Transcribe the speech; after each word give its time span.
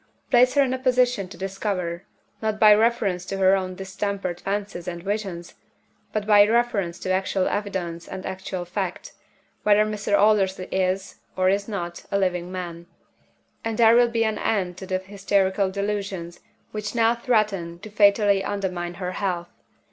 Place 0.31 0.55
her 0.55 0.63
in 0.63 0.73
a 0.73 0.79
position 0.79 1.27
to 1.27 1.37
discover 1.37 2.05
not 2.41 2.59
by 2.59 2.73
reference 2.73 3.23
to 3.25 3.37
her 3.37 3.55
own 3.55 3.75
distempered 3.75 4.41
fancies 4.41 4.87
and 4.87 5.03
visions, 5.03 5.53
but 6.11 6.25
by 6.25 6.43
reference 6.47 6.97
to 7.01 7.11
actual 7.11 7.47
evidence 7.47 8.07
and 8.07 8.25
actual 8.25 8.65
fact 8.65 9.11
whether 9.61 9.85
Mr. 9.85 10.17
Aldersley 10.17 10.65
is, 10.73 11.19
or 11.37 11.49
is 11.49 11.67
not, 11.67 12.03
a 12.11 12.17
living 12.17 12.51
man; 12.51 12.87
and 13.63 13.77
there 13.77 13.93
will 13.95 14.09
be 14.09 14.23
an 14.25 14.39
end 14.39 14.81
of 14.81 14.87
the 14.89 14.97
hysterical 14.97 15.69
delusions 15.69 16.39
which 16.71 16.95
now 16.95 17.13
threaten 17.13 17.77
to 17.77 17.91
fatally 17.91 18.43
undermine 18.43 18.95
her 18.95 19.11
health. 19.11 19.49